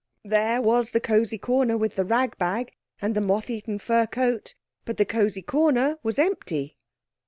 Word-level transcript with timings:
There 0.25 0.63
was 0.63 0.89
the 0.89 0.99
cosy 0.99 1.37
corner 1.37 1.77
with 1.77 1.95
the 1.95 2.03
rag 2.03 2.35
bag, 2.39 2.73
and 3.03 3.13
the 3.13 3.21
moth 3.21 3.51
eaten 3.51 3.77
fur 3.77 4.07
coat—but 4.07 4.97
the 4.97 5.05
cosy 5.05 5.43
corner 5.43 5.99
was 6.01 6.17
empty. 6.17 6.79